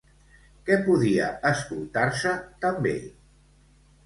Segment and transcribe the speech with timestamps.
[0.69, 2.33] Què podia escoltar-se
[2.67, 2.97] també?